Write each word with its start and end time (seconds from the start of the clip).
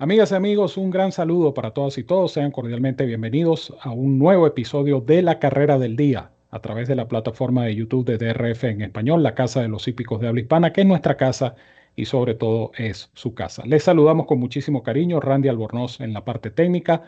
Amigas 0.00 0.30
y 0.30 0.36
amigos, 0.36 0.76
un 0.76 0.90
gran 0.90 1.10
saludo 1.10 1.54
para 1.54 1.72
todas 1.72 1.98
y 1.98 2.04
todos. 2.04 2.30
Sean 2.30 2.52
cordialmente 2.52 3.04
bienvenidos 3.04 3.74
a 3.80 3.90
un 3.90 4.16
nuevo 4.16 4.46
episodio 4.46 5.00
de 5.00 5.22
La 5.22 5.40
Carrera 5.40 5.76
del 5.76 5.96
Día 5.96 6.30
a 6.52 6.60
través 6.60 6.86
de 6.86 6.94
la 6.94 7.08
plataforma 7.08 7.64
de 7.64 7.74
YouTube 7.74 8.06
de 8.06 8.16
DRF 8.16 8.62
en 8.62 8.82
español, 8.82 9.24
la 9.24 9.34
Casa 9.34 9.60
de 9.60 9.66
los 9.66 9.88
Hípicos 9.88 10.20
de 10.20 10.28
Habla 10.28 10.42
Hispana, 10.42 10.72
que 10.72 10.82
es 10.82 10.86
nuestra 10.86 11.16
casa 11.16 11.56
y 11.96 12.04
sobre 12.04 12.34
todo 12.34 12.70
es 12.78 13.10
su 13.14 13.34
casa. 13.34 13.64
Les 13.66 13.82
saludamos 13.82 14.26
con 14.26 14.38
muchísimo 14.38 14.84
cariño, 14.84 15.18
Randy 15.18 15.48
Albornoz 15.48 16.00
en 16.00 16.12
la 16.12 16.24
parte 16.24 16.52
técnica, 16.52 17.02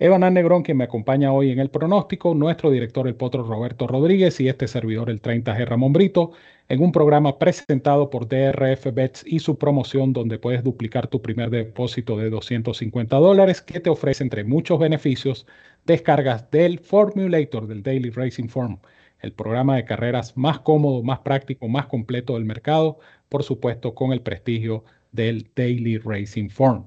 Evan 0.00 0.32
Negrón, 0.32 0.62
quien 0.62 0.76
me 0.76 0.84
acompaña 0.84 1.32
hoy 1.32 1.50
en 1.50 1.58
el 1.58 1.70
pronóstico, 1.70 2.32
nuestro 2.32 2.70
director 2.70 3.08
el 3.08 3.16
potro 3.16 3.42
Roberto 3.42 3.88
Rodríguez 3.88 4.38
y 4.38 4.48
este 4.48 4.68
servidor 4.68 5.10
el 5.10 5.20
30G 5.20 5.66
Ramón 5.66 5.92
Brito, 5.92 6.30
en 6.68 6.80
un 6.84 6.92
programa 6.92 7.36
presentado 7.36 8.08
por 8.08 8.28
DRF 8.28 8.94
Bets 8.94 9.24
y 9.26 9.40
su 9.40 9.58
promoción 9.58 10.12
donde 10.12 10.38
puedes 10.38 10.62
duplicar 10.62 11.08
tu 11.08 11.20
primer 11.20 11.50
depósito 11.50 12.16
de 12.16 12.30
250 12.30 13.16
dólares 13.16 13.60
que 13.60 13.80
te 13.80 13.90
ofrece 13.90 14.22
entre 14.22 14.44
muchos 14.44 14.78
beneficios 14.78 15.48
descargas 15.84 16.48
del 16.52 16.78
Formulator 16.78 17.66
del 17.66 17.82
Daily 17.82 18.10
Racing 18.10 18.46
Form, 18.46 18.78
el 19.18 19.32
programa 19.32 19.74
de 19.74 19.84
carreras 19.84 20.36
más 20.36 20.60
cómodo, 20.60 21.02
más 21.02 21.18
práctico, 21.20 21.66
más 21.66 21.86
completo 21.86 22.34
del 22.34 22.44
mercado, 22.44 23.00
por 23.28 23.42
supuesto 23.42 23.96
con 23.96 24.12
el 24.12 24.20
prestigio 24.20 24.84
del 25.10 25.50
Daily 25.56 25.98
Racing 25.98 26.50
Form. 26.50 26.86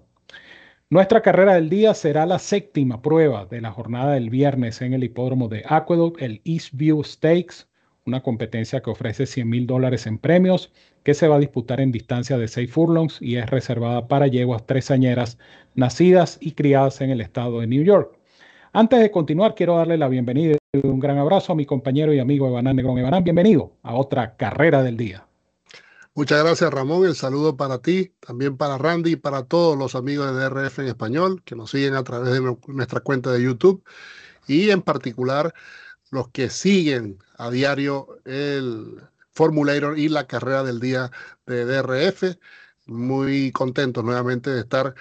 Nuestra 0.91 1.21
carrera 1.21 1.53
del 1.53 1.69
día 1.69 1.93
será 1.93 2.25
la 2.25 2.37
séptima 2.37 3.01
prueba 3.01 3.45
de 3.45 3.61
la 3.61 3.71
jornada 3.71 4.15
del 4.15 4.29
viernes 4.29 4.81
en 4.81 4.93
el 4.93 5.05
hipódromo 5.05 5.47
de 5.47 5.63
Aqueduct, 5.65 6.21
el 6.21 6.41
Eastview 6.43 7.01
Stakes, 7.05 7.69
una 8.05 8.21
competencia 8.21 8.81
que 8.81 8.89
ofrece 8.89 9.25
100 9.25 9.49
mil 9.49 9.67
dólares 9.67 10.05
en 10.05 10.17
premios, 10.17 10.73
que 11.03 11.13
se 11.13 11.29
va 11.29 11.37
a 11.37 11.39
disputar 11.39 11.79
en 11.79 11.93
distancia 11.93 12.37
de 12.37 12.49
6 12.49 12.69
furlongs 12.69 13.21
y 13.21 13.37
es 13.37 13.49
reservada 13.49 14.09
para 14.09 14.27
yeguas 14.27 14.65
tresañeras 14.65 15.37
nacidas 15.75 16.37
y 16.41 16.51
criadas 16.51 16.99
en 16.99 17.09
el 17.09 17.21
estado 17.21 17.61
de 17.61 17.67
New 17.67 17.83
York. 17.83 18.19
Antes 18.73 18.99
de 18.99 19.11
continuar, 19.11 19.55
quiero 19.55 19.77
darle 19.77 19.97
la 19.97 20.09
bienvenida 20.09 20.57
y 20.73 20.85
un 20.85 20.99
gran 20.99 21.17
abrazo 21.17 21.53
a 21.53 21.55
mi 21.55 21.65
compañero 21.65 22.13
y 22.13 22.19
amigo 22.19 22.49
Evanán 22.49 22.75
Negrón. 22.75 22.97
Evanán, 22.97 23.23
bienvenido 23.23 23.77
a 23.81 23.95
otra 23.95 24.35
carrera 24.35 24.83
del 24.83 24.97
día. 24.97 25.25
Muchas 26.13 26.43
gracias 26.43 26.73
Ramón, 26.73 27.05
el 27.05 27.15
saludo 27.15 27.55
para 27.55 27.79
ti, 27.81 28.13
también 28.19 28.57
para 28.57 28.77
Randy 28.77 29.11
y 29.11 29.15
para 29.15 29.43
todos 29.45 29.77
los 29.77 29.95
amigos 29.95 30.27
de 30.27 30.43
DRF 30.43 30.79
en 30.79 30.87
español 30.87 31.41
que 31.45 31.55
nos 31.55 31.71
siguen 31.71 31.95
a 31.95 32.03
través 32.03 32.33
de 32.33 32.41
nuestra 32.67 32.99
cuenta 32.99 33.31
de 33.31 33.41
YouTube 33.41 33.81
y 34.45 34.71
en 34.71 34.81
particular 34.81 35.53
los 36.11 36.29
que 36.29 36.49
siguen 36.49 37.19
a 37.37 37.49
diario 37.49 38.19
el 38.25 39.01
Formulator 39.31 39.97
y 39.97 40.09
la 40.09 40.27
carrera 40.27 40.63
del 40.63 40.81
día 40.81 41.11
de 41.45 41.65
DRF. 41.65 42.37
Muy 42.87 43.51
contentos 43.53 44.03
nuevamente 44.03 44.49
de 44.51 44.61
estar 44.61 44.95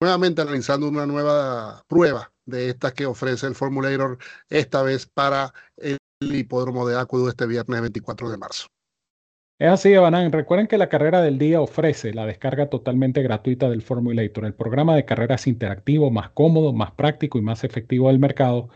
nuevamente 0.00 0.42
analizando 0.42 0.88
una 0.88 1.06
nueva 1.06 1.84
prueba 1.88 2.32
de 2.46 2.70
estas 2.70 2.92
que 2.94 3.06
ofrece 3.06 3.46
el 3.46 3.54
Formulator, 3.54 4.18
esta 4.50 4.82
vez 4.82 5.06
para 5.06 5.54
el 5.76 5.98
hipódromo 6.20 6.86
de 6.86 6.98
Acudo 6.98 7.28
este 7.30 7.46
viernes 7.46 7.80
24 7.80 8.30
de 8.30 8.38
marzo. 8.38 8.71
Es 9.62 9.68
así, 9.68 9.92
Evanán. 9.92 10.32
Recuerden 10.32 10.66
que 10.66 10.76
la 10.76 10.88
carrera 10.88 11.22
del 11.22 11.38
día 11.38 11.60
ofrece 11.60 12.12
la 12.12 12.26
descarga 12.26 12.68
totalmente 12.68 13.22
gratuita 13.22 13.70
del 13.70 13.80
Formulator, 13.82 14.44
el 14.44 14.54
programa 14.54 14.96
de 14.96 15.04
carreras 15.04 15.46
interactivo 15.46 16.10
más 16.10 16.30
cómodo, 16.30 16.72
más 16.72 16.90
práctico 16.90 17.38
y 17.38 17.42
más 17.42 17.62
efectivo 17.62 18.08
del 18.08 18.18
mercado. 18.18 18.70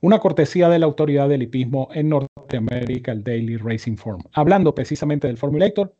Una 0.00 0.18
cortesía 0.18 0.70
de 0.70 0.78
la 0.78 0.86
autoridad 0.86 1.28
del 1.28 1.42
hipismo 1.42 1.90
en 1.92 2.08
Norteamérica, 2.08 3.12
el 3.12 3.22
Daily 3.22 3.58
Racing 3.58 3.96
Form. 3.98 4.22
Hablando 4.32 4.74
precisamente 4.74 5.26
del 5.26 5.36
Formulator, 5.36 5.94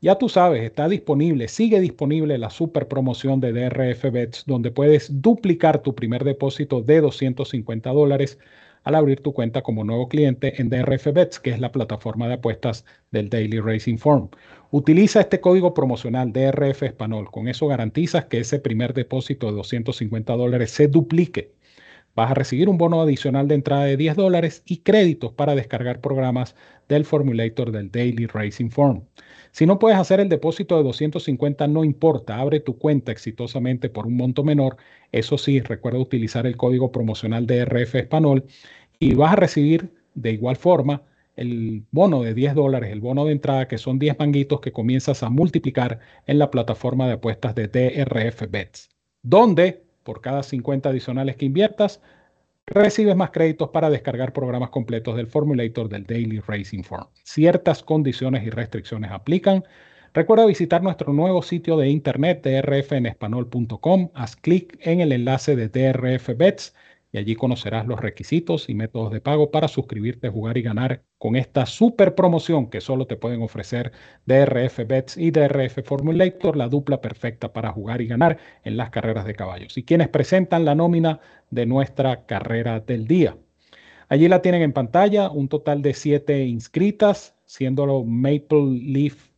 ya 0.00 0.18
tú 0.18 0.28
sabes, 0.28 0.64
está 0.64 0.88
disponible, 0.88 1.46
sigue 1.46 1.78
disponible 1.78 2.38
la 2.38 2.50
super 2.50 2.88
promoción 2.88 3.38
de 3.38 3.52
DRF 3.52 4.10
Bets, 4.10 4.46
donde 4.46 4.72
puedes 4.72 5.22
duplicar 5.22 5.80
tu 5.82 5.94
primer 5.94 6.24
depósito 6.24 6.82
de 6.82 7.02
250 7.02 7.90
dólares 7.90 8.40
al 8.86 8.94
abrir 8.94 9.20
tu 9.20 9.34
cuenta 9.34 9.62
como 9.62 9.82
nuevo 9.82 10.08
cliente 10.08 10.62
en 10.62 10.68
DRF 10.68 11.12
Bets, 11.12 11.40
que 11.40 11.50
es 11.50 11.58
la 11.58 11.72
plataforma 11.72 12.28
de 12.28 12.34
apuestas 12.34 12.84
del 13.10 13.28
Daily 13.28 13.58
Racing 13.58 13.98
Form. 13.98 14.28
Utiliza 14.70 15.20
este 15.20 15.40
código 15.40 15.74
promocional 15.74 16.32
DRF 16.32 16.84
Español. 16.84 17.28
Con 17.32 17.48
eso 17.48 17.66
garantizas 17.66 18.26
que 18.26 18.38
ese 18.38 18.60
primer 18.60 18.94
depósito 18.94 19.48
de 19.48 19.54
250 19.54 20.32
dólares 20.34 20.70
se 20.70 20.86
duplique. 20.86 21.55
Vas 22.16 22.30
a 22.30 22.34
recibir 22.34 22.70
un 22.70 22.78
bono 22.78 23.02
adicional 23.02 23.46
de 23.46 23.56
entrada 23.56 23.84
de 23.84 23.98
10 23.98 24.16
dólares 24.16 24.62
y 24.64 24.78
créditos 24.78 25.32
para 25.32 25.54
descargar 25.54 26.00
programas 26.00 26.56
del 26.88 27.04
formulator 27.04 27.72
del 27.72 27.90
Daily 27.90 28.24
Racing 28.24 28.70
Form. 28.70 29.04
Si 29.52 29.66
no 29.66 29.78
puedes 29.78 29.98
hacer 29.98 30.20
el 30.20 30.30
depósito 30.30 30.78
de 30.78 30.82
250, 30.82 31.66
no 31.68 31.84
importa, 31.84 32.38
abre 32.38 32.60
tu 32.60 32.78
cuenta 32.78 33.12
exitosamente 33.12 33.90
por 33.90 34.06
un 34.06 34.16
monto 34.16 34.44
menor. 34.44 34.78
Eso 35.12 35.36
sí, 35.36 35.60
recuerda 35.60 35.98
utilizar 35.98 36.46
el 36.46 36.56
código 36.56 36.90
promocional 36.90 37.46
DRF 37.46 37.96
Español 37.96 38.44
y 38.98 39.14
vas 39.14 39.34
a 39.34 39.36
recibir 39.36 39.90
de 40.14 40.32
igual 40.32 40.56
forma 40.56 41.02
el 41.36 41.84
bono 41.90 42.22
de 42.22 42.32
10 42.32 42.54
dólares, 42.54 42.90
el 42.92 43.00
bono 43.00 43.26
de 43.26 43.32
entrada, 43.32 43.68
que 43.68 43.76
son 43.76 43.98
10 43.98 44.18
manguitos 44.18 44.62
que 44.62 44.72
comienzas 44.72 45.22
a 45.22 45.28
multiplicar 45.28 46.00
en 46.26 46.38
la 46.38 46.50
plataforma 46.50 47.06
de 47.06 47.12
apuestas 47.12 47.54
de 47.54 47.68
DRF 47.68 48.50
Bets, 48.50 48.88
donde 49.22 49.85
por 50.06 50.22
cada 50.22 50.42
50 50.42 50.88
adicionales 50.88 51.36
que 51.36 51.44
inviertas, 51.44 52.00
recibes 52.64 53.16
más 53.16 53.30
créditos 53.30 53.70
para 53.70 53.90
descargar 53.90 54.32
programas 54.32 54.70
completos 54.70 55.16
del 55.16 55.26
Formulator 55.26 55.88
del 55.88 56.06
Daily 56.06 56.40
Racing 56.40 56.84
Form. 56.84 57.08
Ciertas 57.24 57.82
condiciones 57.82 58.46
y 58.46 58.50
restricciones 58.50 59.10
aplican. 59.10 59.64
Recuerda 60.14 60.46
visitar 60.46 60.82
nuestro 60.82 61.12
nuevo 61.12 61.42
sitio 61.42 61.76
de 61.76 61.90
internet 61.90 62.42
drfenespanol.com. 62.42 64.10
Haz 64.14 64.36
clic 64.36 64.78
en 64.80 65.00
el 65.00 65.12
enlace 65.12 65.56
de 65.56 65.68
DRF 65.68 66.30
Bets 66.36 66.74
y 67.12 67.18
allí 67.18 67.34
conocerás 67.34 67.86
los 67.86 68.00
requisitos 68.00 68.68
y 68.68 68.74
métodos 68.74 69.12
de 69.12 69.20
pago 69.20 69.50
para 69.50 69.68
suscribirte, 69.68 70.28
jugar 70.28 70.58
y 70.58 70.62
ganar 70.62 71.04
con 71.18 71.36
esta 71.36 71.66
super 71.66 72.14
promoción 72.14 72.68
que 72.68 72.80
solo 72.80 73.06
te 73.06 73.16
pueden 73.16 73.42
ofrecer 73.42 73.92
DRF 74.26 74.86
Bets 74.86 75.16
y 75.16 75.30
DRF 75.30 75.78
Formulator, 75.84 76.56
la 76.56 76.68
dupla 76.68 77.00
perfecta 77.00 77.52
para 77.52 77.72
jugar 77.72 78.00
y 78.00 78.06
ganar 78.06 78.38
en 78.64 78.76
las 78.76 78.90
carreras 78.90 79.24
de 79.24 79.34
caballos. 79.34 79.78
Y 79.78 79.84
quienes 79.84 80.08
presentan 80.08 80.64
la 80.64 80.74
nómina 80.74 81.20
de 81.50 81.66
nuestra 81.66 82.26
carrera 82.26 82.80
del 82.80 83.06
día. 83.06 83.36
Allí 84.08 84.28
la 84.28 84.42
tienen 84.42 84.62
en 84.62 84.72
pantalla, 84.72 85.30
un 85.30 85.48
total 85.48 85.82
de 85.82 85.94
siete 85.94 86.44
inscritas, 86.44 87.34
siendo 87.44 88.04
Maple 88.04 88.80
Leaf 88.82 89.30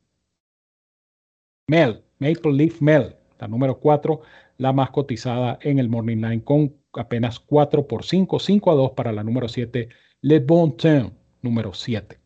Mel, 1.69 2.03
Maple 2.19 2.53
Leaf 2.53 2.81
Mel, 2.81 3.15
la 3.39 3.47
número 3.47 3.79
4, 3.79 4.21
la 4.57 4.73
más 4.73 4.91
cotizada 4.91 5.59
en 5.63 5.79
el 5.79 5.89
Morning 5.89 6.17
Line 6.17 6.43
con 6.43 6.75
apenas 6.99 7.39
4 7.41 7.87
por 7.87 8.05
5, 8.05 8.39
5 8.39 8.71
a 8.71 8.75
2 8.75 8.91
para 8.93 9.13
la 9.13 9.23
número 9.23 9.49
7, 9.49 9.89
Le 10.23 10.41
Bon 10.41 10.77
Temps, 10.77 11.13
número 11.43 11.73
7. 11.73 12.19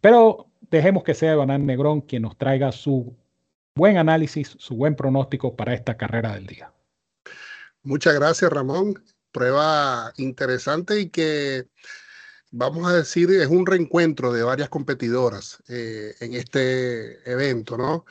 Pero 0.00 0.46
dejemos 0.70 1.02
que 1.02 1.14
sea 1.14 1.36
Banán 1.36 1.66
Negrón 1.66 2.02
quien 2.02 2.22
nos 2.22 2.36
traiga 2.36 2.72
su 2.72 3.16
buen 3.74 3.96
análisis, 3.96 4.56
su 4.58 4.76
buen 4.76 4.96
pronóstico 4.96 5.56
para 5.56 5.74
esta 5.74 5.96
carrera 5.96 6.34
del 6.34 6.46
día. 6.46 6.72
Muchas 7.82 8.14
gracias, 8.14 8.50
Ramón. 8.52 9.02
Prueba 9.32 10.12
interesante 10.16 11.00
y 11.00 11.10
que, 11.10 11.68
vamos 12.50 12.88
a 12.88 12.96
decir, 12.96 13.30
es 13.30 13.46
un 13.46 13.66
reencuentro 13.66 14.32
de 14.32 14.42
varias 14.42 14.68
competidoras 14.68 15.62
eh, 15.68 16.14
en 16.20 16.34
este 16.34 17.30
evento, 17.30 17.76
¿no? 17.76 18.04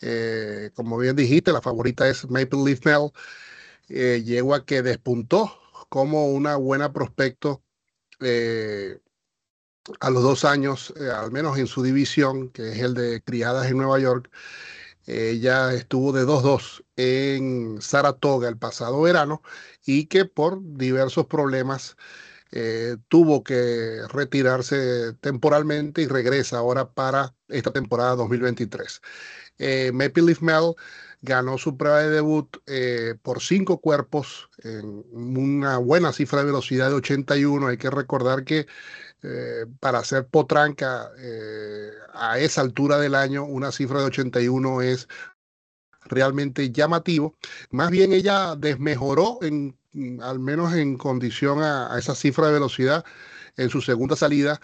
Eh, 0.00 0.70
como 0.74 0.98
bien 0.98 1.16
dijiste, 1.16 1.52
la 1.52 1.62
favorita 1.62 2.08
es 2.08 2.28
Maple 2.28 2.64
Leaf 2.64 2.84
Mel 2.84 3.10
eh, 3.88 4.22
yegua 4.24 4.64
que 4.64 4.82
despuntó 4.82 5.60
como 5.88 6.28
una 6.28 6.56
buena 6.56 6.92
prospecto 6.92 7.62
eh, 8.20 8.98
a 10.00 10.10
los 10.10 10.22
dos 10.22 10.44
años, 10.44 10.92
eh, 11.00 11.10
al 11.10 11.30
menos 11.30 11.58
en 11.58 11.68
su 11.68 11.82
división, 11.82 12.50
que 12.50 12.72
es 12.72 12.78
el 12.80 12.94
de 12.94 13.22
criadas 13.22 13.70
en 13.70 13.76
Nueva 13.76 13.98
York. 14.00 14.30
Ella 15.06 15.72
estuvo 15.72 16.12
de 16.12 16.24
2-2 16.24 16.84
en 16.96 17.80
Saratoga 17.80 18.48
el 18.48 18.58
pasado 18.58 19.00
verano 19.02 19.42
y 19.84 20.06
que 20.06 20.24
por 20.24 20.60
diversos 20.76 21.26
problemas 21.26 21.96
tuvo 23.08 23.44
que 23.44 24.00
retirarse 24.08 25.12
temporalmente 25.20 26.00
y 26.02 26.06
regresa 26.06 26.58
ahora 26.58 26.90
para 26.90 27.34
esta 27.48 27.70
temporada 27.70 28.16
2023. 28.16 29.02
Maple 29.92 30.22
Leaf 30.22 30.40
Mel 30.40 30.74
ganó 31.22 31.58
su 31.58 31.76
prueba 31.76 32.00
de 32.00 32.10
debut 32.10 32.56
eh, 32.66 33.14
por 33.22 33.40
cinco 33.40 33.78
cuerpos 33.80 34.48
en 34.62 35.04
una 35.12 35.78
buena 35.78 36.12
cifra 36.12 36.40
de 36.40 36.46
velocidad 36.46 36.88
de 36.88 36.96
81. 36.96 37.66
Hay 37.66 37.76
que 37.76 37.90
recordar 37.90 38.44
que 38.44 38.66
eh, 39.22 39.66
para 39.80 39.98
hacer 39.98 40.26
potranca 40.26 41.10
eh, 41.18 41.90
a 42.14 42.38
esa 42.38 42.60
altura 42.60 42.98
del 42.98 43.14
año, 43.14 43.44
una 43.44 43.72
cifra 43.72 44.00
de 44.00 44.06
81 44.06 44.82
es 44.82 45.08
realmente 46.04 46.70
llamativo. 46.70 47.34
Más 47.70 47.90
bien 47.90 48.12
ella 48.12 48.54
desmejoró 48.56 49.38
en, 49.42 49.76
al 50.22 50.38
menos 50.38 50.74
en 50.74 50.96
condición 50.96 51.62
a, 51.62 51.98
esa 51.98 52.14
cifra 52.14 52.46
de 52.46 52.54
velocidad 52.54 53.04
en 53.56 53.70
su 53.70 53.80
segunda 53.80 54.16
salida 54.16 54.60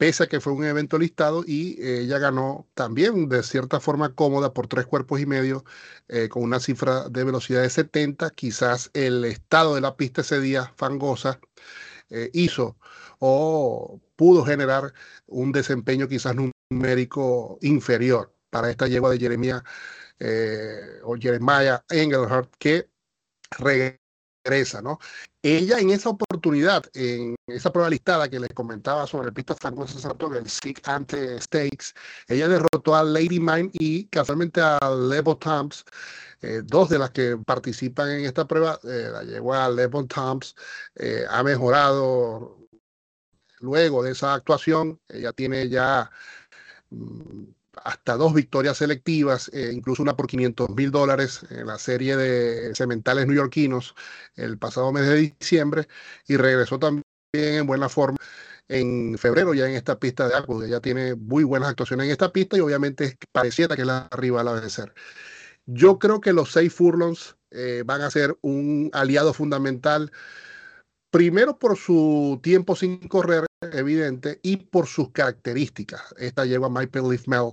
pese 0.00 0.22
a 0.24 0.28
que 0.28 0.40
fue 0.40 0.54
un 0.54 0.64
evento 0.64 0.98
listado 0.98 1.44
y 1.46 1.76
eh, 1.78 2.00
ella 2.04 2.18
ganó 2.18 2.66
también 2.72 3.28
de 3.28 3.42
cierta 3.42 3.80
forma 3.80 4.14
cómoda 4.14 4.54
por 4.54 4.66
tres 4.66 4.86
cuerpos 4.86 5.20
y 5.20 5.26
medio 5.26 5.62
eh, 6.08 6.30
con 6.30 6.42
una 6.42 6.58
cifra 6.58 7.10
de 7.10 7.22
velocidad 7.22 7.60
de 7.60 7.68
70. 7.68 8.30
Quizás 8.30 8.90
el 8.94 9.26
estado 9.26 9.74
de 9.74 9.82
la 9.82 9.98
pista 9.98 10.22
ese 10.22 10.40
día 10.40 10.72
fangosa 10.78 11.38
eh, 12.08 12.30
hizo 12.32 12.78
o 13.18 14.00
pudo 14.16 14.42
generar 14.46 14.94
un 15.26 15.52
desempeño 15.52 16.08
quizás 16.08 16.34
numérico 16.70 17.58
inferior 17.60 18.34
para 18.48 18.70
esta 18.70 18.88
yegua 18.88 19.10
de 19.10 19.18
Jeremia 19.18 19.62
o 21.04 21.16
Jeremiah 21.16 21.84
Engelhardt 21.90 22.54
que 22.58 22.88
regresa, 24.44 24.82
¿no? 24.82 24.98
Ella 25.42 25.78
en 25.78 25.90
esa 25.90 26.10
oportunidad, 26.10 26.84
en 26.94 27.34
esa 27.46 27.72
prueba 27.72 27.88
listada 27.90 28.28
que 28.28 28.38
les 28.40 28.50
comentaba 28.50 29.06
sobre 29.06 29.28
el 29.28 29.34
pista 29.34 29.54
Franco 29.54 29.84
el 30.34 30.50
SIG 30.50 30.80
ante 30.84 31.40
Stakes, 31.40 31.94
ella 32.28 32.48
derrotó 32.48 32.94
a 32.94 33.02
Lady 33.02 33.40
Mine 33.40 33.70
y 33.72 34.06
casualmente 34.06 34.60
a 34.60 34.78
Level 34.90 35.36
Toms, 35.38 35.84
eh, 36.42 36.62
dos 36.64 36.88
de 36.90 36.98
las 36.98 37.10
que 37.10 37.36
participan 37.38 38.10
en 38.10 38.24
esta 38.26 38.46
prueba, 38.46 38.78
eh, 38.84 39.08
la 39.12 39.22
llegó 39.22 39.54
a 39.54 39.68
Level 39.68 40.06
Toms, 40.08 40.54
eh, 40.96 41.24
ha 41.28 41.42
mejorado 41.42 42.58
luego 43.60 44.02
de 44.02 44.12
esa 44.12 44.34
actuación, 44.34 45.00
ella 45.08 45.32
tiene 45.32 45.68
ya 45.68 46.10
mm, 46.90 47.44
hasta 47.84 48.16
dos 48.16 48.34
victorias 48.34 48.78
selectivas, 48.78 49.50
eh, 49.52 49.70
incluso 49.72 50.02
una 50.02 50.16
por 50.16 50.26
500 50.26 50.70
mil 50.70 50.90
dólares 50.90 51.40
en 51.50 51.66
la 51.66 51.78
serie 51.78 52.16
de 52.16 52.74
cementales 52.74 53.26
neoyorquinos 53.26 53.94
el 54.34 54.58
pasado 54.58 54.92
mes 54.92 55.06
de 55.06 55.34
diciembre 55.38 55.88
y 56.26 56.36
regresó 56.36 56.78
también 56.78 57.04
en 57.32 57.66
buena 57.66 57.88
forma 57.88 58.18
en 58.68 59.18
febrero 59.18 59.54
ya 59.54 59.68
en 59.68 59.74
esta 59.74 59.98
pista 59.98 60.28
de 60.28 60.36
Aqua. 60.36 60.66
Ya 60.66 60.80
tiene 60.80 61.14
muy 61.16 61.44
buenas 61.44 61.70
actuaciones 61.70 62.06
en 62.06 62.12
esta 62.12 62.32
pista 62.32 62.56
y 62.56 62.60
obviamente 62.60 63.18
pareciera 63.32 63.76
que 63.76 63.82
es 63.82 63.88
la 63.88 64.08
rival 64.12 64.48
a 64.48 64.52
vencer. 64.52 64.94
Yo 65.66 65.98
creo 65.98 66.20
que 66.20 66.32
los 66.32 66.52
seis 66.52 66.72
furlongs 66.72 67.36
eh, 67.50 67.82
van 67.86 68.02
a 68.02 68.10
ser 68.10 68.36
un 68.42 68.90
aliado 68.92 69.32
fundamental 69.34 70.12
Primero 71.10 71.58
por 71.58 71.76
su 71.76 72.38
tiempo 72.40 72.76
sin 72.76 73.08
correr, 73.08 73.44
evidente, 73.60 74.40
y 74.42 74.56
por 74.56 74.86
sus 74.86 75.10
características. 75.10 76.14
Esta 76.18 76.44
lleva 76.46 76.70
Michael 76.70 77.10
Leaf 77.10 77.28
Mel, 77.28 77.52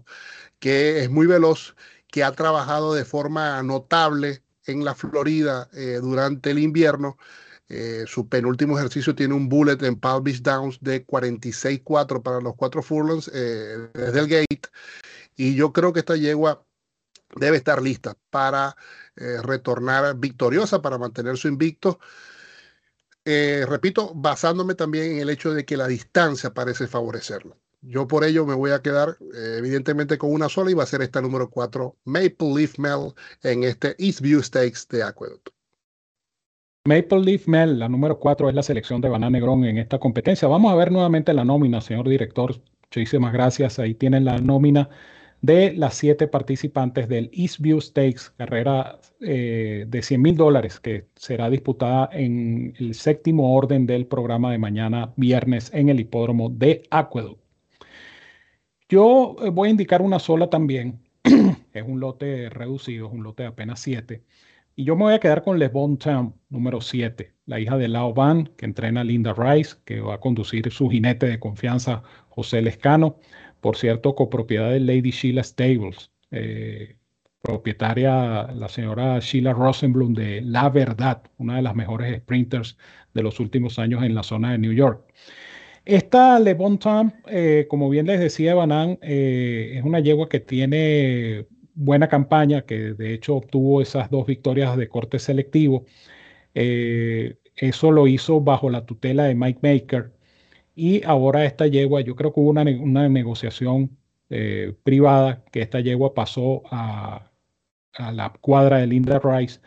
que 0.60 1.04
es 1.04 1.10
muy 1.10 1.28
veloz, 1.28 1.76
que 2.08 2.24
ha 2.24 2.32
trabajado 2.32 2.94
de 2.94 3.04
forma 3.04 3.62
notable 3.64 4.42
en 4.66 4.86
la 4.86 4.96
Florida 4.96 5.70
eh, 5.74 6.00
durante 6.02 6.52
el 6.52 6.60
invierno. 6.60 7.18
Eh, 7.70 8.06
su 8.08 8.30
penúltimo 8.30 8.78
ejercicio 8.78 9.14
tiene 9.16 9.34
un 9.34 9.50
bullet 9.50 9.84
en 9.84 10.00
Palm 10.00 10.24
Downs 10.24 10.78
de 10.80 11.06
46-4 11.06 12.24
para 12.24 12.40
los 12.40 12.56
cuatro 12.56 12.82
furlongs 12.82 13.30
eh, 13.34 13.90
desde 13.94 14.20
el 14.20 14.28
gate. 14.28 14.70
Y 15.36 15.56
yo 15.56 15.74
creo 15.74 15.92
que 15.92 16.00
esta 16.00 16.16
yegua 16.16 16.66
debe 17.36 17.58
estar 17.58 17.82
lista 17.82 18.16
para 18.30 18.76
retornar 19.16 20.16
victoriosa, 20.16 20.82
para 20.82 20.98
mantener 21.00 21.38
su 21.38 21.48
invicto. 21.48 22.00
Eh, 23.30 23.66
repito, 23.68 24.14
basándome 24.16 24.74
también 24.74 25.12
en 25.12 25.20
el 25.20 25.30
hecho 25.30 25.54
de 25.54 25.66
que 25.66 25.76
la 25.76 25.86
distancia 25.86 26.54
parece 26.54 26.88
favorecerlo. 26.88 27.58
Yo 27.82 28.08
por 28.08 28.24
ello 28.24 28.46
me 28.46 28.56
voy 28.56 28.72
a 28.72 28.82
quedar 28.82 29.18
eh, 29.20 29.56
evidentemente 29.58 30.18
con 30.18 30.32
una 30.32 30.48
sola 30.48 30.72
y 30.72 30.76
va 30.76 30.84
a 30.84 30.86
ser 30.86 31.02
esta 31.02 31.22
número 31.22 31.50
4, 31.50 31.98
Maple 32.06 32.54
Leaf 32.56 32.80
Mel, 32.80 33.14
en 33.44 33.66
este 33.66 33.98
Eastview 34.00 34.42
Stakes 34.42 34.88
de 34.90 35.04
Aqueduct. 35.04 35.50
Maple 36.86 37.20
Leaf 37.20 37.50
Mel, 37.50 37.80
la 37.80 37.90
número 37.90 38.18
4, 38.18 38.48
es 38.48 38.56
la 38.56 38.64
selección 38.64 39.02
de 39.02 39.10
Banana 39.10 39.32
Negrón 39.32 39.66
en 39.66 39.78
esta 39.78 40.00
competencia. 40.00 40.48
Vamos 40.48 40.72
a 40.72 40.76
ver 40.76 40.90
nuevamente 40.90 41.34
la 41.34 41.44
nómina, 41.44 41.82
señor 41.82 42.08
director. 42.08 42.56
Muchísimas 42.84 43.34
gracias. 43.34 43.78
Ahí 43.78 43.94
tienen 43.94 44.24
la 44.24 44.38
nómina 44.38 44.90
de 45.42 45.74
las 45.74 45.96
siete 45.96 46.28
participantes 46.28 47.08
del 47.08 47.30
Eastview 47.34 47.80
Stakes, 47.80 48.32
carrera 48.38 49.00
eh, 49.22 49.86
de 49.88 50.02
100 50.02 50.22
mil 50.22 50.36
dólares 50.36 50.80
que 50.80 51.08
será 51.16 51.50
disputada 51.50 52.10
en 52.12 52.74
el 52.80 52.96
séptimo 52.96 53.56
orden 53.56 53.86
del 53.86 54.08
programa 54.08 54.52
de 54.52 54.58
mañana 54.58 55.14
viernes 55.16 55.72
en 55.74 55.90
el 55.90 56.00
hipódromo 56.00 56.50
de 56.50 56.84
Aqueduct. 56.90 57.42
Yo 58.90 59.36
eh, 59.44 59.50
voy 59.50 59.68
a 59.68 59.72
indicar 59.72 60.02
una 60.02 60.20
sola 60.20 60.50
también, 60.50 61.02
es 61.74 61.84
un 61.86 62.00
lote 62.00 62.50
reducido, 62.50 63.08
es 63.08 63.14
un 63.14 63.24
lote 63.24 63.44
de 63.44 63.50
apenas 63.50 63.80
7. 63.82 64.24
Y 64.76 64.84
yo 64.84 64.96
me 64.96 65.04
voy 65.04 65.14
a 65.16 65.20
quedar 65.20 65.44
con 65.44 65.58
Les 65.58 65.72
Bon 65.72 65.98
Town, 65.98 66.36
número 66.50 66.82
7, 66.82 67.34
la 67.48 67.60
hija 67.60 67.78
de 67.78 67.88
Lao 67.88 68.14
Van, 68.14 68.46
que 68.58 68.66
entrena 68.66 69.02
a 69.02 69.04
Linda 69.04 69.34
Rice, 69.34 69.76
que 69.86 70.02
va 70.02 70.16
a 70.16 70.20
conducir 70.20 70.72
su 70.72 70.88
jinete 70.88 71.26
de 71.26 71.40
confianza, 71.40 72.04
José 72.30 72.62
Lescano 72.62 73.18
por 73.62 73.78
cierto, 73.78 74.16
copropiedad 74.16 74.72
de 74.72 74.80
Lady 74.80 75.12
Sheila 75.12 75.44
Stables, 75.44 76.12
eh, 76.32 76.98
propietaria 77.42 78.44
la 78.54 78.70
señora 78.70 79.20
Sheila 79.20 79.54
Rosenblum 79.54 80.14
de 80.14 80.42
La 80.42 80.70
Verdad, 80.70 81.24
una 81.38 81.58
de 81.58 81.62
las 81.62 81.76
mejores 81.76 82.18
sprinters 82.22 82.78
de 83.14 83.24
los 83.24 83.40
últimos 83.40 83.80
años 83.80 84.04
en 84.04 84.16
la 84.16 84.24
zona 84.24 84.52
de 84.52 84.58
New 84.58 84.74
York. 84.74 85.14
Esta 85.86 86.40
Le 86.40 86.54
Bon 86.54 86.78
Temps, 86.78 87.14
eh, 87.28 87.66
como 87.70 87.90
bien 87.90 88.08
les 88.08 88.20
decía 88.20 88.56
Banan, 88.56 89.00
eh, 89.02 89.76
es 89.78 89.84
una 89.84 90.00
yegua 90.02 90.28
que 90.28 90.42
tiene 90.42 91.48
buena 91.74 92.10
campaña, 92.10 92.64
que 92.64 92.94
de 92.94 93.14
hecho 93.14 93.36
obtuvo 93.38 93.82
esas 93.82 94.10
dos 94.10 94.26
victorias 94.28 94.76
de 94.78 94.90
corte 94.90 95.20
selectivo. 95.20 95.86
eso 96.54 97.92
lo 97.92 98.08
hizo 98.08 98.42
bajo 98.42 98.70
la 98.70 98.86
tutela 98.86 99.26
de 99.26 99.36
Mike 99.36 99.60
Maker, 99.62 100.17
y 100.78 101.04
ahora 101.06 101.44
esta 101.44 101.66
yegua, 101.66 102.02
yo 102.02 102.16
creo 102.16 102.32
que 102.32 102.40
hubo 102.40 102.52
una, 102.52 102.64
negociación 103.10 103.98
eh, 104.30 104.76
privada 104.84 105.44
que 105.52 105.62
esta 105.64 105.80
yegua 105.80 106.14
pasó 106.14 106.62
a, 106.70 107.32
la 108.14 108.32
cuadra 108.42 108.78
de 108.78 108.86
Linda 108.86 109.20
Rice. 109.20 109.60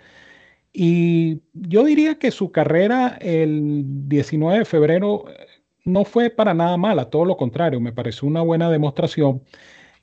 Y 0.73 1.41
yo 1.53 1.85
diría 1.85 2.19
que 2.21 2.31
su 2.31 2.53
carrera 2.53 3.19
el 3.21 3.83
19 4.09 4.61
de 4.61 4.65
febrero 4.65 5.25
eh, 5.29 5.47
no 5.85 6.05
fue 6.05 6.31
para 6.31 6.55
nada 6.55 6.77
mala, 6.77 7.11
todo 7.11 7.25
lo 7.25 7.37
contrario, 7.37 7.81
me 7.81 7.93
pareció 7.93 8.29
una 8.29 8.43
buena 8.43 8.71
demostración. 8.71 9.43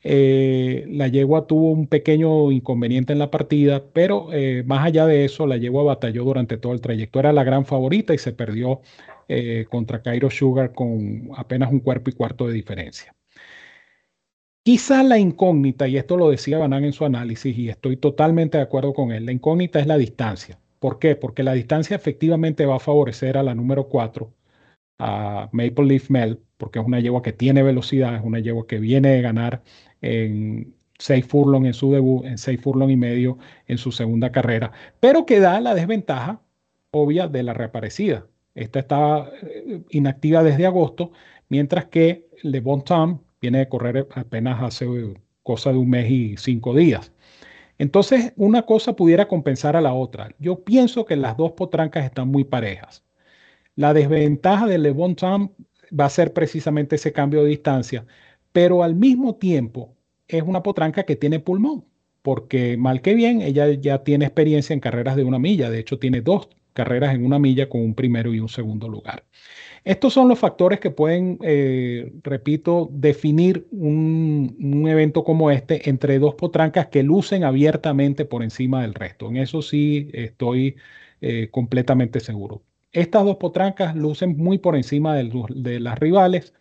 Eh, 0.03 0.86
la 0.89 1.07
yegua 1.07 1.48
tuvo 1.48 1.71
un 1.71 1.88
pequeño 1.88 2.51
inconveniente 2.51 3.13
en 3.13 3.19
la 3.19 3.31
partida, 3.31 3.81
pero 3.94 4.30
más 4.65 4.86
allá 4.86 5.06
de 5.06 5.24
eso, 5.24 5.48
la 5.48 5.56
yegua 5.57 5.83
batalló 5.83 6.25
durante 6.25 6.57
todo 6.57 6.74
el 6.74 6.81
trayecto. 6.81 7.19
Era 7.19 7.31
la 7.31 7.45
gran 7.45 7.65
favorita 7.65 8.13
y 8.13 8.18
se 8.18 8.33
perdió 8.33 8.81
eh, 9.27 9.65
contra 9.69 10.01
Cairo 10.01 10.29
Sugar 10.29 10.74
con 10.74 11.29
apenas 11.35 11.71
un 11.71 11.79
cuerpo 11.79 12.09
y 12.09 12.13
cuarto 12.13 12.47
de 12.47 12.53
diferencia. 12.53 13.15
Quizá 14.63 15.01
la 15.03 15.18
incógnita, 15.18 15.88
y 15.88 15.97
esto 15.97 16.18
lo 16.18 16.29
decía 16.29 16.57
Banan 16.57 16.83
en 16.83 16.94
su 16.94 17.06
análisis, 17.06 17.57
y 17.57 17.69
estoy 17.69 17.97
totalmente 17.97 18.57
de 18.57 18.63
acuerdo 18.63 18.94
con 18.94 19.12
él, 19.12 19.25
la 19.25 19.31
incógnita 19.31 19.79
es 19.79 19.88
la 19.88 19.97
distancia. 19.97 20.59
¿Por 20.79 21.00
qué? 21.00 21.15
Porque 21.15 21.44
la 21.44 21.53
distancia 21.53 21.95
efectivamente 21.95 22.65
va 22.65 22.75
a 22.75 22.79
favorecer 22.79 23.38
a 23.38 23.43
la 23.43 23.55
número 23.55 23.88
4, 23.88 24.31
a 25.00 25.50
Maple 25.51 25.86
Leaf 25.86 26.10
Mel, 26.10 26.39
porque 26.57 26.79
es 26.79 26.86
una 26.86 27.00
yegua 27.00 27.22
que 27.22 27.34
tiene 27.34 27.63
velocidad, 27.63 28.15
es 28.15 28.24
una 28.24 28.39
yegua 28.39 28.67
que 28.67 28.79
viene 28.79 29.10
de 29.10 29.22
ganar 29.22 29.63
en 30.01 30.75
6 31.00 31.25
furlong 31.25 31.65
en 31.65 31.74
su 31.74 31.91
debut, 31.91 32.25
en 32.25 32.38
6 32.38 32.60
furlong 32.62 32.89
y 32.89 32.98
medio 32.98 33.38
en 33.67 33.77
su 33.77 33.91
segunda 33.91 34.31
carrera, 34.31 34.72
pero 35.00 35.25
que 35.25 35.39
da 35.39 35.62
la 35.62 35.75
desventaja 35.75 36.41
obvia 36.91 37.27
de 37.27 37.43
la 37.43 37.53
reaparecida. 37.53 38.27
Esta 38.57 38.79
está 38.79 39.31
eh, 39.43 39.81
inactiva 39.91 40.41
desde 40.41 40.65
agosto, 40.65 41.11
mientras 41.47 41.85
que 41.85 42.27
Le 42.41 42.59
Bon 42.59 42.83
Temps 42.83 43.21
viene 43.39 43.59
de 43.59 43.69
correr 43.69 44.07
apenas 44.15 44.61
hace 44.63 44.87
cosa 45.43 45.71
de 45.71 45.77
un 45.77 45.89
mes 45.89 46.09
y 46.09 46.37
cinco 46.37 46.75
días. 46.75 47.13
Entonces, 47.77 48.33
una 48.35 48.63
cosa 48.63 48.95
pudiera 48.95 49.27
compensar 49.27 49.75
a 49.75 49.81
la 49.81 49.93
otra. 49.93 50.31
Yo 50.39 50.63
pienso 50.63 51.05
que 51.05 51.15
las 51.15 51.37
dos 51.37 51.51
potrancas 51.51 52.05
están 52.05 52.29
muy 52.29 52.43
parejas. 52.45 53.03
La 53.75 53.93
desventaja 53.93 54.65
de 54.65 54.79
Le 54.79 54.91
Bon 54.91 55.15
Temps 55.15 55.51
va 55.97 56.05
a 56.05 56.09
ser 56.09 56.33
precisamente 56.33 56.95
ese 56.95 57.13
cambio 57.13 57.43
de 57.43 57.49
distancia, 57.49 58.07
pero 58.51 58.81
al 58.81 58.95
mismo 58.95 59.35
tiempo 59.35 59.95
es 60.27 60.41
una 60.41 60.63
potranca 60.63 61.03
que 61.03 61.15
tiene 61.15 61.39
pulmón, 61.39 61.85
porque 62.23 62.75
mal 62.75 63.01
que 63.03 63.13
bien, 63.13 63.41
ella 63.43 63.71
ya 63.73 64.03
tiene 64.03 64.25
experiencia 64.25 64.73
en 64.73 64.79
carreras 64.79 65.15
de 65.15 65.23
una 65.25 65.37
milla, 65.37 65.69
de 65.69 65.79
hecho 65.79 65.99
tiene 65.99 66.21
dos 66.21 66.49
carreras 66.77 67.15
en 67.15 67.25
una 67.25 67.39
milla 67.39 67.67
con 67.69 67.81
un 67.81 67.96
primero 67.96 68.36
y 68.36 68.39
un 68.39 68.50
segundo 68.50 68.88
lugar. 68.88 69.24
Estos 69.84 70.13
son 70.13 70.27
los 70.27 70.38
factores 70.38 70.79
que 70.79 70.91
pueden, 70.91 71.39
eh, 71.41 72.13
repito, 72.22 72.88
definir 72.91 73.65
un, 73.72 74.86
evento 74.88 75.24
como 75.24 75.50
este 75.50 75.89
entre 75.89 76.19
dos 76.19 76.36
potrancas 76.36 76.88
que 76.88 77.01
lucen 77.01 77.43
abiertamente 77.43 78.25
por 78.25 78.43
encima 78.43 78.84
del 78.84 78.93
resto. 78.93 79.27
En 79.27 79.38
eso 79.38 79.63
sí 79.63 80.10
estoy 80.13 80.75
eh, 81.22 81.50
completamente 81.51 82.19
seguro. 82.19 82.62
Estas 82.91 83.25
dos 83.25 83.38
potrancas 83.38 83.96
lucen 83.96 84.38
muy 84.38 84.60
por 84.60 84.75
encima 84.75 85.15
de, 85.15 85.79
las 85.79 85.98
rivales. 86.00 86.53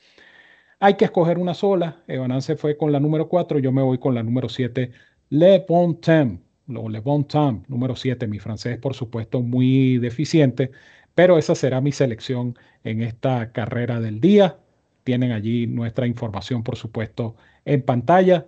Hay 0.80 0.94
que 0.94 1.04
escoger 1.04 1.38
una 1.38 1.52
sola. 1.54 2.04
Evanan 2.08 2.40
se 2.42 2.56
fue 2.56 2.78
con 2.78 2.90
la 2.92 3.00
número 3.00 3.28
4, 3.28 3.58
yo 3.58 3.70
me 3.72 3.82
voy 3.82 3.98
con 3.98 4.14
la 4.14 4.22
número 4.22 4.48
7, 4.48 4.92
Le 5.30 5.64
Bon 5.68 6.00
Temps 6.00 6.45
le 6.66 7.00
Bon 7.00 7.26
Temps, 7.26 7.68
número 7.68 7.96
7. 7.96 8.26
Mi 8.26 8.38
francés, 8.38 8.78
por 8.78 8.94
supuesto, 8.94 9.40
muy 9.42 9.98
deficiente, 9.98 10.70
pero 11.14 11.38
esa 11.38 11.54
será 11.54 11.80
mi 11.80 11.92
selección 11.92 12.56
en 12.84 13.02
esta 13.02 13.52
carrera 13.52 14.00
del 14.00 14.20
día. 14.20 14.58
tienen 15.04 15.32
allí 15.32 15.66
nuestra 15.68 16.06
información, 16.06 16.62
por 16.64 16.76
supuesto, 16.76 17.36
en 17.64 17.82
pantalla. 17.82 18.46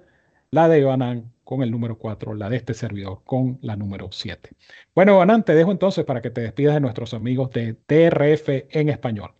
La 0.50 0.68
de 0.68 0.82
Banan 0.84 1.32
con 1.44 1.62
el 1.62 1.70
número 1.70 1.98
4, 1.98 2.34
la 2.34 2.48
de 2.50 2.56
este 2.56 2.74
servidor 2.74 3.22
con 3.24 3.58
la 3.62 3.76
número 3.76 4.08
7. 4.10 4.50
Bueno, 4.94 5.18
Banan, 5.18 5.44
te 5.44 5.54
dejo 5.54 5.72
entonces 5.72 6.04
para 6.04 6.20
que 6.22 6.30
te 6.30 6.40
despidas 6.40 6.74
de 6.74 6.80
nuestros 6.80 7.14
amigos 7.14 7.50
de 7.52 7.74
TRF 7.74 8.66
en 8.70 8.88
español. 8.88 9.32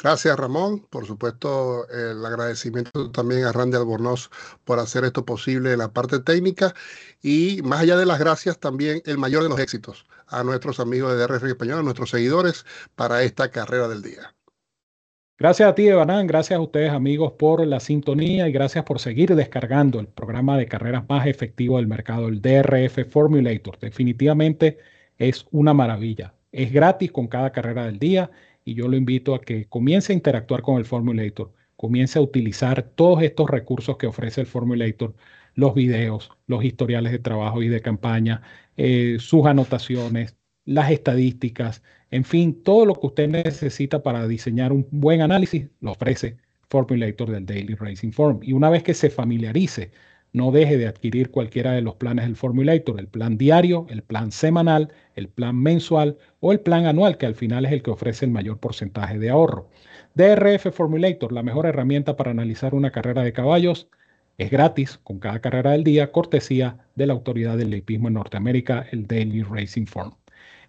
Gracias, 0.00 0.36
Ramón. 0.36 0.86
Por 0.90 1.06
supuesto, 1.06 1.88
el 1.88 2.24
agradecimiento 2.24 3.10
también 3.10 3.44
a 3.44 3.52
Randy 3.52 3.76
Albornoz 3.76 4.30
por 4.64 4.78
hacer 4.78 5.04
esto 5.04 5.24
posible 5.24 5.72
en 5.72 5.78
la 5.80 5.92
parte 5.92 6.20
técnica. 6.20 6.72
Y 7.20 7.62
más 7.64 7.80
allá 7.80 7.96
de 7.96 8.06
las 8.06 8.20
gracias, 8.20 8.60
también 8.60 9.02
el 9.06 9.18
mayor 9.18 9.42
de 9.42 9.48
los 9.48 9.58
éxitos 9.58 10.06
a 10.28 10.44
nuestros 10.44 10.78
amigos 10.78 11.10
de 11.12 11.18
DRF 11.26 11.42
Español, 11.44 11.80
a 11.80 11.82
nuestros 11.82 12.10
seguidores 12.10 12.64
para 12.94 13.24
esta 13.24 13.50
carrera 13.50 13.88
del 13.88 14.02
día. 14.02 14.34
Gracias 15.36 15.68
a 15.68 15.74
ti, 15.74 15.88
Evanán. 15.88 16.28
Gracias 16.28 16.56
a 16.58 16.60
ustedes, 16.62 16.92
amigos, 16.92 17.32
por 17.32 17.66
la 17.66 17.80
sintonía 17.80 18.48
y 18.48 18.52
gracias 18.52 18.84
por 18.84 19.00
seguir 19.00 19.34
descargando 19.34 19.98
el 19.98 20.06
programa 20.06 20.56
de 20.56 20.66
carreras 20.66 21.08
más 21.08 21.26
efectivo 21.26 21.76
del 21.76 21.88
mercado, 21.88 22.28
el 22.28 22.40
DRF 22.40 23.08
Formulator. 23.10 23.78
Definitivamente 23.80 24.78
es 25.16 25.46
una 25.50 25.74
maravilla. 25.74 26.34
Es 26.52 26.72
gratis 26.72 27.10
con 27.10 27.26
cada 27.26 27.52
carrera 27.52 27.84
del 27.86 27.98
día 27.98 28.30
y 28.68 28.74
yo 28.74 28.86
lo 28.86 28.96
invito 28.98 29.34
a 29.34 29.40
que 29.40 29.66
comience 29.66 30.12
a 30.12 30.16
interactuar 30.16 30.60
con 30.60 30.76
el 30.76 30.84
Formulator, 30.84 31.54
comience 31.76 32.18
a 32.18 32.22
utilizar 32.22 32.82
todos 32.82 33.22
estos 33.22 33.48
recursos 33.48 33.96
que 33.96 34.06
ofrece 34.06 34.42
el 34.42 34.46
Formulator, 34.46 35.14
los 35.54 35.74
videos, 35.74 36.30
los 36.46 36.62
historiales 36.64 37.12
de 37.12 37.18
trabajo 37.18 37.62
y 37.62 37.68
de 37.68 37.80
campaña, 37.80 38.42
eh, 38.76 39.16
sus 39.20 39.46
anotaciones, 39.46 40.36
las 40.66 40.90
estadísticas, 40.90 41.82
en 42.10 42.24
fin, 42.24 42.62
todo 42.62 42.84
lo 42.84 42.94
que 42.94 43.06
usted 43.06 43.28
necesita 43.28 44.02
para 44.02 44.28
diseñar 44.28 44.72
un 44.72 44.86
buen 44.90 45.22
análisis 45.22 45.68
lo 45.80 45.92
ofrece 45.92 46.36
Formulator 46.68 47.30
del 47.30 47.46
Daily 47.46 47.74
Racing 47.74 48.12
Form. 48.12 48.40
Y 48.42 48.52
una 48.52 48.68
vez 48.68 48.82
que 48.82 48.92
se 48.92 49.08
familiarice, 49.08 49.92
no 50.32 50.52
deje 50.52 50.76
de 50.76 50.86
adquirir 50.86 51.30
cualquiera 51.30 51.72
de 51.72 51.82
los 51.82 51.96
planes 51.96 52.26
del 52.26 52.36
Formulator, 52.36 52.98
el 53.00 53.08
plan 53.08 53.38
diario, 53.38 53.86
el 53.88 54.02
plan 54.02 54.30
semanal, 54.32 54.92
el 55.14 55.28
plan 55.28 55.56
mensual 55.56 56.18
o 56.40 56.52
el 56.52 56.60
plan 56.60 56.86
anual, 56.86 57.16
que 57.18 57.26
al 57.26 57.34
final 57.34 57.64
es 57.64 57.72
el 57.72 57.82
que 57.82 57.90
ofrece 57.90 58.24
el 58.24 58.30
mayor 58.30 58.58
porcentaje 58.58 59.18
de 59.18 59.30
ahorro. 59.30 59.68
DRF 60.14 60.72
Formulator, 60.72 61.32
la 61.32 61.42
mejor 61.42 61.66
herramienta 61.66 62.16
para 62.16 62.30
analizar 62.30 62.74
una 62.74 62.90
carrera 62.90 63.22
de 63.22 63.32
caballos, 63.32 63.88
es 64.38 64.50
gratis 64.50 64.98
con 65.02 65.18
cada 65.18 65.40
carrera 65.40 65.72
del 65.72 65.84
día, 65.84 66.12
cortesía 66.12 66.78
de 66.94 67.06
la 67.06 67.12
autoridad 67.12 67.58
del 67.58 67.70
leipismo 67.70 68.08
en 68.08 68.14
Norteamérica, 68.14 68.86
el 68.92 69.06
Daily 69.06 69.42
Racing 69.42 69.86
Form. 69.86 70.14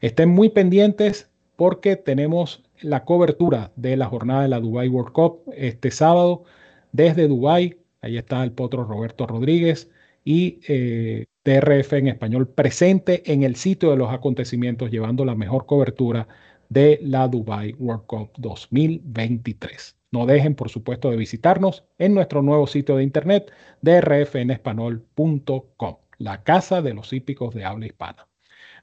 Estén 0.02 0.30
muy 0.30 0.50
pendientes 0.50 1.30
porque 1.56 1.96
tenemos 1.96 2.64
la 2.82 3.04
cobertura 3.04 3.72
de 3.76 3.98
la 3.98 4.06
jornada 4.06 4.44
de 4.44 4.48
la 4.48 4.60
Dubai 4.60 4.88
World 4.88 5.12
Cup 5.12 5.42
este 5.54 5.92
sábado 5.92 6.46
desde 6.92 7.28
Dubai. 7.28 7.78
Ahí 8.02 8.18
está 8.18 8.44
el 8.44 8.52
potro 8.54 8.84
Roberto 8.84 9.28
Rodríguez 9.28 9.90
y 10.24 10.60
eh, 10.68 11.26
TRF 11.44 11.94
en 11.94 12.08
español 12.08 12.48
presente 12.50 13.32
en 13.32 13.44
el 13.44 13.56
sitio 13.56 13.92
de 13.92 13.98
los 13.98 14.12
acontecimientos, 14.14 14.92
llevando 14.92 15.26
la 15.26 15.36
mejor 15.36 15.66
cobertura 15.66 16.28
de 16.70 17.00
la 17.02 17.28
Dubai 17.28 17.74
World 17.74 18.06
Cup 18.06 18.32
2023. 18.38 19.98
No 20.12 20.26
dejen, 20.26 20.56
por 20.56 20.70
supuesto, 20.70 21.12
de 21.12 21.18
visitarnos 21.18 21.86
en 21.98 22.14
nuestro 22.14 22.42
nuevo 22.42 22.68
sitio 22.68 22.96
de 22.96 23.04
internet, 23.04 23.52
drfenespanol.com, 23.82 25.98
la 26.18 26.44
casa 26.44 26.82
de 26.82 26.94
los 26.94 27.12
hípicos 27.14 27.54
de 27.54 27.66
habla 27.66 27.88
hispana. 27.88 28.29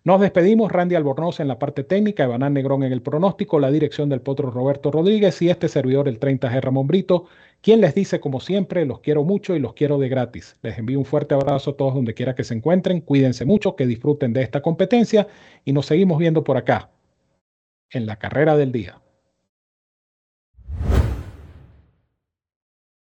Nos 0.06 0.20
despedimos, 0.20 0.70
Randy 0.70 0.94
Albornoz 0.94 1.40
en 1.40 1.48
la 1.48 1.58
parte 1.58 1.82
técnica, 1.82 2.22
Evanán 2.22 2.54
Negrón 2.54 2.84
en 2.84 2.92
el 2.92 3.02
pronóstico, 3.02 3.58
la 3.58 3.72
dirección 3.72 4.08
del 4.08 4.20
potro 4.20 4.52
Roberto 4.52 4.92
Rodríguez 4.92 5.42
y 5.42 5.50
este 5.50 5.66
servidor, 5.66 6.06
el 6.06 6.20
30G 6.20 6.60
Ramón 6.60 6.86
Brito, 6.86 7.24
quien 7.60 7.80
les 7.80 7.92
dice, 7.92 8.20
como 8.20 8.38
siempre, 8.38 8.86
los 8.86 9.00
quiero 9.00 9.24
mucho 9.24 9.56
y 9.56 9.58
los 9.58 9.74
quiero 9.74 9.98
de 9.98 10.08
gratis. 10.08 10.58
Les 10.62 10.78
envío 10.78 11.00
un 11.00 11.06
fuerte 11.06 11.34
abrazo 11.34 11.72
a 11.72 11.76
todos 11.76 11.94
donde 11.94 12.14
quiera 12.14 12.36
que 12.36 12.44
se 12.44 12.54
encuentren, 12.54 13.00
cuídense 13.00 13.44
mucho, 13.44 13.74
que 13.74 13.84
disfruten 13.84 14.32
de 14.32 14.42
esta 14.42 14.62
competencia 14.62 15.26
y 15.64 15.72
nos 15.72 15.86
seguimos 15.86 16.18
viendo 16.18 16.44
por 16.44 16.56
acá, 16.56 16.92
en 17.90 18.06
la 18.06 18.14
carrera 18.14 18.56
del 18.56 18.70
día. 18.70 19.00